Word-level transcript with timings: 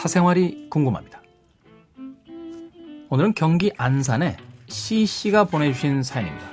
사생활이 0.00 0.68
궁금합니다. 0.70 1.20
오늘은 3.10 3.34
경기 3.34 3.70
안산에 3.76 4.38
C씨가 4.66 5.44
보내주신 5.44 6.02
사연입니다. 6.02 6.46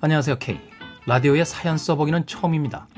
안녕하세요, 0.00 0.38
K. 0.40 0.58
라디오에 1.06 1.44
사연 1.44 1.78
써보기는 1.78 2.26
처음입니다. 2.26 2.88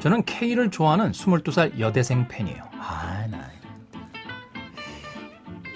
저는 0.00 0.24
K를 0.24 0.68
좋아하는 0.72 1.12
22살 1.12 1.78
여대생 1.78 2.26
팬이에요. 2.26 2.64
아, 2.72 3.24
나. 3.30 3.48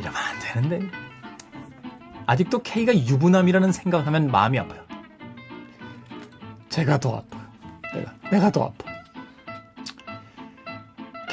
이러면 0.01 0.17
안 0.17 0.39
되는데. 0.41 0.91
아직도 2.27 2.61
K가 2.61 2.93
유부남이라는 2.93 3.71
생각을 3.71 4.05
하면 4.09 4.27
마음이 4.27 4.59
아파요. 4.59 4.83
제가 6.71 6.99
더 6.99 7.19
아파요. 7.19 7.43
내가, 7.95 8.13
내가 8.33 8.51
더 8.51 8.65
아파. 8.65 8.95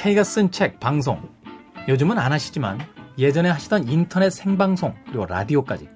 K가 0.01 0.23
쓴 0.23 0.49
책, 0.49 0.79
방송. 0.79 1.30
요즘은 1.87 2.17
안 2.17 2.31
하시지만 2.31 2.79
예전에 3.17 3.49
하시던 3.49 3.87
인터넷 3.87 4.29
생방송, 4.29 4.95
그리고 5.05 5.25
라디오까지. 5.25 5.89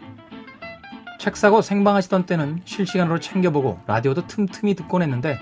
책 1.19 1.37
사고 1.37 1.61
생방하시던 1.61 2.25
때는 2.25 2.61
실시간으로 2.65 3.19
챙겨보고 3.19 3.79
라디오도 3.87 4.27
틈틈이 4.27 4.75
듣곤 4.75 5.01
했는데 5.01 5.39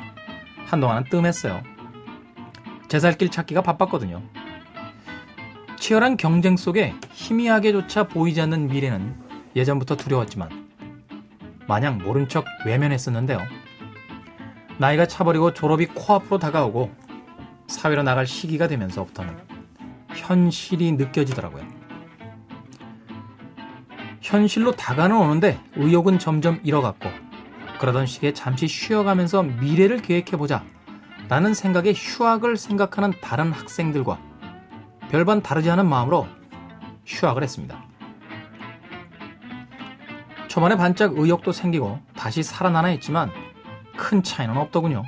한동안은 0.65 1.05
뜸했어요. 1.09 1.61
제살길 2.87 3.29
찾기가 3.29 3.61
바빴거든요. 3.61 4.21
치열한 5.77 6.17
경쟁 6.17 6.55
속에 6.55 6.93
희미하게조차 7.11 8.07
보이지 8.07 8.39
않는 8.41 8.67
미래는 8.67 9.15
예전부터 9.55 9.97
두려웠지만 9.97 10.49
마냥 11.67 11.97
모른 11.97 12.29
척 12.29 12.45
외면했었는데요. 12.65 13.39
나이가 14.77 15.05
차버리고 15.05 15.53
졸업이 15.53 15.87
코앞으로 15.87 16.39
다가오고 16.39 16.91
사회로 17.67 18.03
나갈 18.03 18.27
시기가 18.27 18.67
되면서부터는 18.67 19.52
현실이 20.15 20.93
느껴지더라고요. 20.93 21.63
현실로 24.21 24.71
다가는 24.71 25.15
오는데 25.15 25.59
의욕은 25.75 26.19
점점 26.19 26.59
잃어갔고 26.63 27.09
그러던 27.79 28.05
시기에 28.05 28.33
잠시 28.33 28.67
쉬어가면서 28.67 29.43
미래를 29.43 30.01
계획해보자 30.01 30.63
라는 31.27 31.53
생각에 31.53 31.93
휴학을 31.93 32.57
생각하는 32.57 33.13
다른 33.21 33.51
학생들과 33.51 34.19
별반 35.09 35.41
다르지 35.41 35.69
않은 35.69 35.87
마음으로 35.87 36.27
휴학을 37.05 37.43
했습니다. 37.43 37.83
초반에 40.47 40.75
반짝 40.75 41.17
의욕도 41.17 41.51
생기고 41.51 41.99
다시 42.15 42.43
살아나나 42.43 42.89
했지만 42.89 43.31
큰 43.97 44.23
차이는 44.23 44.55
없더군요. 44.55 45.03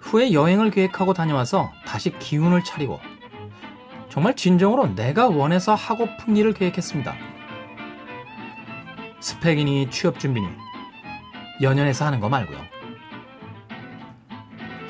후에 0.00 0.32
여행을 0.32 0.70
계획하고 0.70 1.12
다녀와서 1.12 1.70
다시 1.86 2.18
기운을 2.18 2.64
차리고 2.64 2.98
정말 4.08 4.34
진정으로 4.34 4.94
내가 4.94 5.28
원해서 5.28 5.74
하고픈 5.74 6.36
일을 6.36 6.54
계획했습니다. 6.54 7.14
스펙이니 9.20 9.90
취업 9.90 10.18
준비니 10.18 10.48
연연해서 11.60 12.06
하는 12.06 12.20
거 12.20 12.28
말고요. 12.28 12.58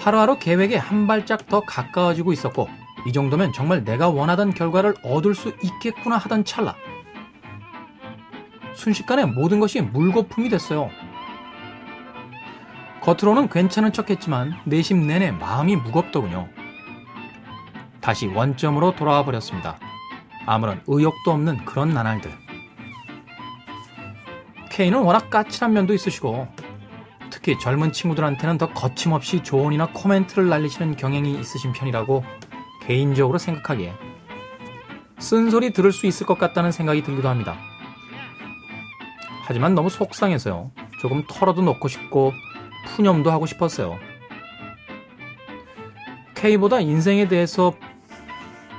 하루하루 0.00 0.38
계획에 0.38 0.76
한 0.76 1.06
발짝 1.06 1.46
더 1.48 1.60
가까워지고 1.60 2.32
있었고 2.32 2.68
이 3.06 3.12
정도면 3.12 3.52
정말 3.52 3.84
내가 3.84 4.08
원하던 4.08 4.54
결과를 4.54 4.94
얻을 5.02 5.34
수 5.34 5.54
있겠구나 5.62 6.16
하던 6.16 6.44
찰나 6.44 6.76
순식간에 8.74 9.24
모든 9.24 9.58
것이 9.58 9.80
물거품이 9.80 10.48
됐어요. 10.48 10.90
겉으로는 13.00 13.48
괜찮은 13.48 13.92
척 13.92 14.10
했지만 14.10 14.54
내심 14.64 15.06
내내 15.06 15.32
마음이 15.32 15.76
무겁더군요. 15.76 16.48
다시 18.08 18.26
원점으로 18.26 18.96
돌아와 18.96 19.22
버렸습니다. 19.22 19.76
아무런 20.46 20.80
의욕도 20.86 21.30
없는 21.30 21.66
그런 21.66 21.90
나날들. 21.90 22.32
K는 24.70 25.02
워낙 25.02 25.28
까칠한 25.28 25.74
면도 25.74 25.92
있으시고 25.92 26.48
특히 27.28 27.58
젊은 27.58 27.92
친구들한테는 27.92 28.56
더 28.56 28.72
거침없이 28.72 29.42
조언이나 29.42 29.88
코멘트를 29.92 30.48
날리시는 30.48 30.96
경향이 30.96 31.38
있으신 31.38 31.74
편이라고 31.74 32.24
개인적으로 32.86 33.36
생각하기에 33.36 33.92
쓴소리 35.18 35.74
들을 35.74 35.92
수 35.92 36.06
있을 36.06 36.26
것 36.26 36.38
같다는 36.38 36.72
생각이 36.72 37.02
들기도 37.02 37.28
합니다. 37.28 37.58
하지만 39.44 39.74
너무 39.74 39.90
속상해서요. 39.90 40.70
조금 41.02 41.24
털어도 41.28 41.60
놓고 41.60 41.88
싶고 41.88 42.32
푸념도 42.86 43.30
하고 43.30 43.44
싶었어요. 43.44 43.98
K보다 46.36 46.80
인생에 46.80 47.28
대해서 47.28 47.74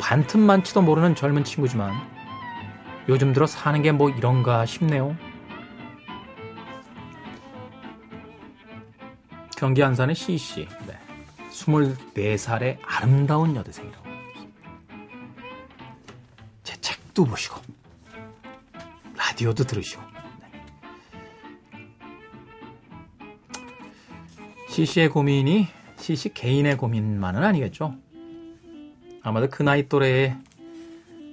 반틈만치도 0.10 0.82
모르는 0.82 1.14
젊은 1.14 1.44
친구지만 1.44 1.94
요즘 3.08 3.32
들어 3.32 3.46
사는 3.46 3.80
게 3.84 3.92
뭐 3.92 4.10
이런가 4.10 4.66
싶네요. 4.66 5.16
경기 9.56 9.84
안산의 9.84 10.16
C씨. 10.16 10.68
네. 10.88 10.98
24살의 11.52 12.80
아름다운 12.82 13.56
여대생이라고. 13.56 14.10
제 16.64 16.76
책도 16.82 17.26
보시고, 17.26 17.62
라디오도 19.16 19.64
들으시고. 19.66 20.02
CC의 24.70 25.10
고민이 25.10 25.68
CC 25.98 26.34
개인의 26.34 26.78
고민만은 26.78 27.44
아니겠죠. 27.44 27.96
아마도 29.24 29.50
그 29.50 29.64
나이 29.64 29.88
또래의 29.88 30.38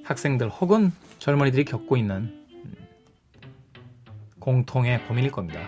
학생들 0.05 0.49
혹은 0.49 0.93
젊은이들이 1.19 1.65
겪고 1.65 1.97
있는 1.97 2.47
공통의 4.39 5.05
고민일 5.07 5.33
겁니다. 5.33 5.61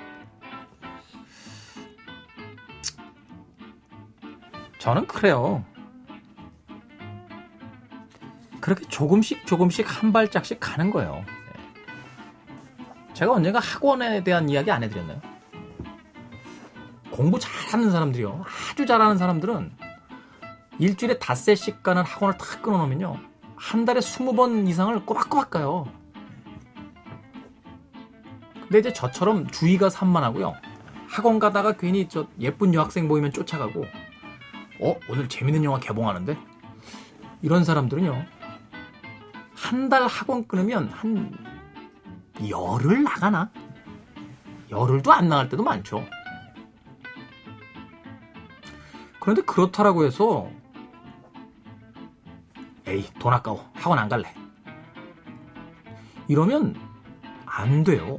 저는 4.78 5.06
그래요. 5.06 5.64
그렇게 8.60 8.86
조금씩 8.86 9.46
조금씩 9.46 9.86
한 10.02 10.12
발짝씩 10.12 10.58
가는 10.60 10.90
거예요. 10.90 11.24
제가 13.14 13.32
언젠가 13.32 13.58
학원에 13.58 14.22
대한 14.22 14.48
이야기 14.48 14.70
안 14.70 14.82
해드렸나요? 14.82 15.20
공부 17.10 17.38
잘하는 17.40 17.90
사람들이요. 17.90 18.44
아주 18.72 18.86
잘하는 18.86 19.18
사람들은 19.18 19.72
일주일에 20.78 21.18
닷새씩 21.18 21.82
가는 21.82 22.02
학원을 22.02 22.38
탁 22.38 22.62
끊어놓으면요. 22.62 23.16
한 23.56 23.84
달에 23.84 24.00
20번 24.00 24.68
이상을 24.68 25.04
꼬박꼬박 25.04 25.50
가요. 25.50 25.86
근데 28.62 28.78
이제 28.80 28.92
저처럼 28.92 29.48
주의가 29.48 29.90
산만하고요. 29.90 30.54
학원 31.08 31.38
가다가 31.38 31.72
괜히 31.72 32.08
저 32.08 32.28
예쁜 32.38 32.74
여학생 32.74 33.08
보이면 33.08 33.32
쫓아가고, 33.32 33.84
어? 34.82 34.96
오늘 35.08 35.28
재밌는 35.28 35.64
영화 35.64 35.78
개봉하는데? 35.80 36.36
이런 37.42 37.64
사람들은요. 37.64 38.26
한 39.54 39.88
달 39.88 40.06
학원 40.06 40.46
끊으면 40.46 40.88
한 40.88 41.32
열흘 42.48 43.02
나가나? 43.02 43.50
열흘도 44.70 45.12
안 45.12 45.28
나갈 45.28 45.48
때도 45.48 45.62
많죠. 45.62 46.04
그런데 49.20 49.42
그렇다라고 49.42 50.04
해서 50.04 50.48
에이 52.88 53.06
돈 53.18 53.32
아까워. 53.32 53.70
학원 53.74 53.98
안 53.98 54.08
갈래. 54.08 54.32
이러면 56.26 56.74
안 57.46 57.84
돼요. 57.84 58.18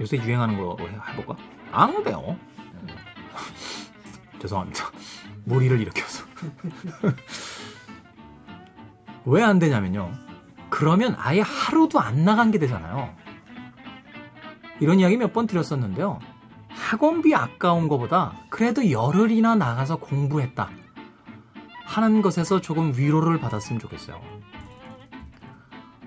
요새 0.00 0.16
유행하는 0.18 0.56
거 0.58 0.76
해볼까? 1.10 1.36
안 1.72 2.02
돼요. 2.04 2.36
죄송합니다. 4.40 4.84
무리를 5.44 5.80
일으켜서. 5.80 6.24
왜 9.24 9.42
안 9.42 9.58
되냐면요. 9.58 10.10
그러면 10.70 11.14
아예 11.18 11.40
하루도 11.40 12.00
안 12.00 12.24
나간 12.24 12.50
게 12.50 12.58
되잖아요. 12.58 13.14
이런 14.80 15.00
이야기 15.00 15.16
몇 15.16 15.32
번 15.32 15.46
드렸었는데요. 15.46 16.18
학원비 16.68 17.34
아까운 17.34 17.88
것보다 17.88 18.32
그래도 18.48 18.90
열흘이나 18.90 19.54
나가서 19.56 19.96
공부했다 19.96 20.70
하는 21.88 22.20
것에서 22.20 22.60
조금 22.60 22.92
위로를 22.94 23.40
받았으면 23.40 23.80
좋겠어요. 23.80 24.20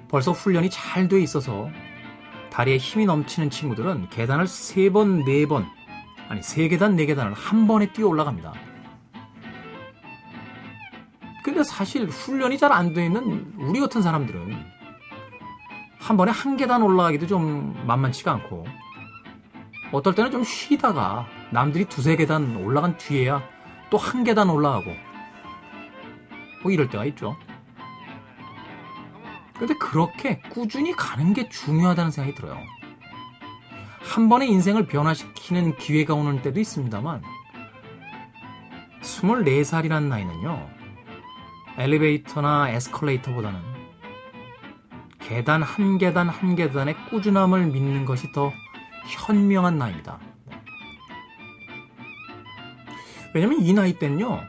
벌써 0.07 0.31
훈련이 0.31 0.69
잘 0.69 1.07
돼 1.07 1.19
있어서 1.21 1.69
다리에 2.51 2.77
힘이 2.77 3.05
넘치는 3.05 3.49
친구들은 3.49 4.09
계단을 4.09 4.45
세 4.45 4.89
번, 4.91 5.23
네 5.25 5.45
번, 5.47 5.65
아니 6.29 6.43
세 6.43 6.67
계단, 6.67 6.95
네 6.95 7.05
계단을 7.07 7.33
한 7.33 7.65
번에 7.65 7.91
뛰어 7.93 8.07
올라갑니다. 8.07 8.53
근데 11.43 11.63
사실 11.63 12.05
훈련이 12.05 12.57
잘 12.59 12.71
안 12.71 12.93
돼 12.93 13.05
있는 13.05 13.51
우리 13.57 13.79
같은 13.79 14.01
사람들은 14.03 14.63
한 15.99 16.17
번에 16.17 16.31
한 16.31 16.57
계단 16.57 16.83
올라가기도 16.83 17.25
좀 17.25 17.73
만만치가 17.87 18.31
않고 18.33 18.65
어떨 19.91 20.13
때는 20.13 20.29
좀 20.29 20.43
쉬다가 20.43 21.25
남들이 21.51 21.85
두세 21.85 22.15
계단 22.15 22.55
올라간 22.57 22.97
뒤에야 22.97 23.41
또 23.89 23.97
한 23.97 24.23
계단 24.23 24.49
올라가고 24.49 24.93
뭐 26.61 26.71
이럴 26.71 26.89
때가 26.89 27.05
있죠. 27.05 27.37
근데 29.57 29.75
그렇게 29.75 30.39
꾸준히 30.49 30.91
가는 30.93 31.33
게 31.33 31.47
중요하다는 31.49 32.11
생각이 32.11 32.35
들어요. 32.35 32.57
한 33.99 34.27
번의 34.27 34.49
인생을 34.49 34.87
변화시키는 34.87 35.77
기회가 35.77 36.15
오는 36.15 36.41
때도 36.41 36.59
있습니다만, 36.59 37.21
24살이라는 39.01 40.07
나이는요, 40.07 40.69
엘리베이터나 41.77 42.69
에스컬레이터보다는 42.71 43.59
계단 45.19 45.63
한 45.63 45.97
계단 45.97 46.27
한 46.27 46.55
계단의 46.55 46.95
꾸준함을 47.09 47.67
믿는 47.67 48.05
것이 48.05 48.31
더 48.33 48.51
현명한 49.07 49.77
나이입니다. 49.77 50.19
왜냐면 53.33 53.61
이 53.61 53.73
나이 53.73 53.93
때는요, 53.93 54.41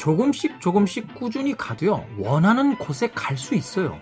조금씩 0.00 0.62
조금씩 0.62 1.14
꾸준히 1.14 1.54
가도요, 1.54 2.06
원하는 2.16 2.74
곳에 2.78 3.10
갈 3.10 3.36
수 3.36 3.54
있어요. 3.54 3.98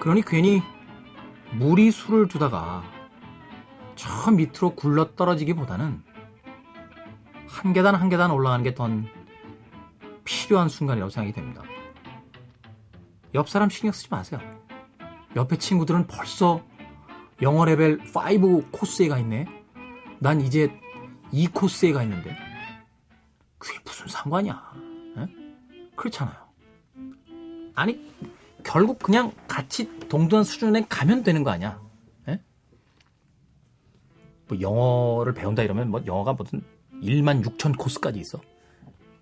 그러니 0.00 0.22
괜히 0.22 0.62
무리수를 1.52 2.28
두다가 2.28 2.82
저 3.94 4.30
밑으로 4.30 4.74
굴러 4.74 5.14
떨어지기보다는 5.16 6.02
한 7.46 7.72
계단 7.74 7.94
한 7.94 8.08
계단 8.08 8.30
올라가는 8.30 8.64
게 8.64 8.74
더 8.74 8.88
필요한 10.24 10.70
순간이라고 10.70 11.10
생각이 11.10 11.34
됩니다. 11.34 11.62
옆 13.34 13.50
사람 13.50 13.68
신경 13.68 13.92
쓰지 13.92 14.08
마세요. 14.10 14.40
옆에 15.36 15.58
친구들은 15.58 16.06
벌써 16.06 16.62
영어 17.42 17.66
레벨 17.66 18.00
5 18.14 18.70
코스에 18.70 19.08
가 19.08 19.18
있네. 19.18 19.44
난 20.20 20.40
이제 20.40 20.72
2 21.32 21.48
코스에 21.48 21.92
가 21.92 22.02
있는데. 22.02 22.43
그게 23.64 23.78
무슨 23.82 24.06
상관이야. 24.08 24.72
에? 25.18 25.26
그렇잖아요. 25.96 26.36
아니, 27.74 28.12
결국 28.62 28.98
그냥 28.98 29.32
같이 29.48 29.98
동등한 30.08 30.44
수준에 30.44 30.84
가면 30.86 31.22
되는 31.22 31.42
거 31.42 31.50
아니야. 31.50 31.80
에? 32.28 32.38
뭐 34.48 34.60
영어를 34.60 35.32
배운다 35.32 35.62
이러면 35.62 35.90
뭐 35.90 36.02
영어가 36.04 36.34
무슨 36.34 36.62
1만 37.02 37.42
6천 37.42 37.78
코스까지 37.78 38.20
있어. 38.20 38.38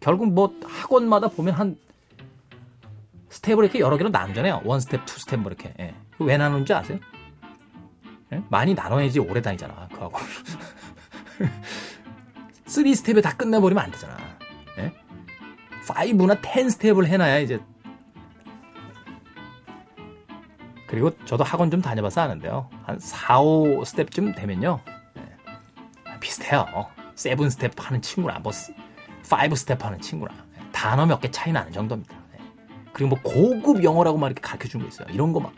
결국 0.01 0.33
뭐 0.33 0.53
학원마다 0.65 1.29
보면 1.29 1.55
한 1.55 1.79
step을 3.29 3.65
이렇게 3.65 3.79
여러 3.79 3.97
개로 3.97 4.11
나누잖아요. 4.11 4.63
one 4.65 4.81
step, 4.81 5.07
two 5.07 5.21
step 5.21 5.41
뭐 5.41 5.53
이렇게. 5.53 5.73
예. 5.79 5.95
왜 6.19 6.37
나누는지 6.37 6.75
아세요? 6.75 6.99
예? 8.33 8.43
많이 8.51 8.75
나눠야지 8.75 9.21
오래 9.21 9.41
다니잖아. 9.41 9.89
그하고. 9.89 10.19
3 12.67 12.85
step에 12.93 13.21
다 13.21 13.37
끝내버리면 13.37 13.85
안 13.85 13.91
되잖아. 13.93 14.22
예? 15.83 16.13
5나 16.13 16.41
10 16.45 16.71
step을 16.71 17.07
해놔야 17.07 17.39
이제. 17.39 17.61
그리고 20.87 21.11
저도 21.25 21.43
학원 21.45 21.71
좀 21.71 21.81
다녀봐서 21.81 22.21
아는데요. 22.21 22.69
한 22.85 22.99
4, 22.99 23.41
5 23.41 23.85
step쯤 23.85 24.35
되면요. 24.35 24.81
예. 25.19 26.19
비슷해요. 26.21 26.67
7 27.15 27.51
스텝 27.51 27.73
하는 27.79 28.03
친구랑 28.03 28.43
뭐 28.43 28.53
5 29.23 29.55
스텝 29.55 29.85
하는 29.85 30.01
친구랑 30.01 30.37
단어 30.73 31.07
몇 31.07 31.21
개 31.21 31.31
차이 31.31 31.53
나는 31.53 31.73
정도입니다. 31.73 32.15
그리고 32.93 33.17
뭐 33.17 33.19
고급 33.23 33.83
영어라고 33.83 34.19
막 34.19 34.27
이렇게 34.27 34.43
가르쳐 34.43 34.69
주는 34.69 34.85
거 34.85 34.89
있어요. 34.89 35.09
이런 35.11 35.33
거 35.33 35.41
막, 35.41 35.55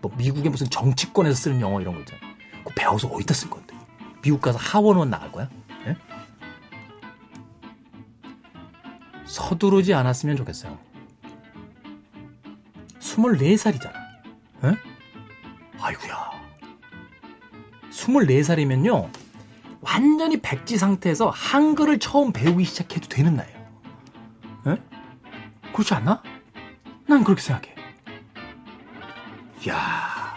뭐 0.00 0.10
미국의 0.16 0.50
무슨 0.50 0.66
정치권에서 0.70 1.34
쓰는 1.34 1.60
영어 1.60 1.78
이런 1.82 1.92
거 1.94 2.00
있잖아요. 2.00 2.22
그 2.64 2.72
배워서 2.74 3.08
어디다 3.08 3.34
쓸 3.34 3.50
건데? 3.50 3.74
미국 4.22 4.40
가서 4.40 4.58
하원의원 4.58 5.10
나갈 5.10 5.30
거야? 5.30 5.50
예? 5.86 5.94
서두르지 9.50 9.94
않았으면 9.94 10.36
좋겠어요. 10.36 10.76
24살이잖아. 12.98 13.92
예? 14.64 14.76
아이구야. 15.80 16.30
24살이면요. 17.90 19.08
완전히 19.82 20.40
백지 20.40 20.78
상태에서 20.78 21.30
한글을 21.30 22.00
처음 22.00 22.32
배우기 22.32 22.64
시작해도 22.64 23.08
되는 23.08 23.36
나이에요. 23.36 23.66
예? 24.66 24.76
그렇지 25.72 25.94
않나? 25.94 26.22
난 27.06 27.22
그렇게 27.22 27.40
생각해. 27.40 27.74
이야. 29.64 30.34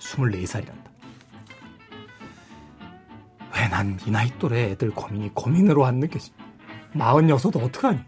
24살이란다. 0.00 0.90
왜 3.54 3.68
난 3.68 3.98
이 4.04 4.10
나이 4.10 4.36
또래 4.38 4.70
애들 4.70 4.90
고민이 4.90 5.32
고민으로 5.34 5.84
안 5.86 6.00
느껴지? 6.00 6.32
46도 6.94 7.62
어떡하니? 7.64 7.98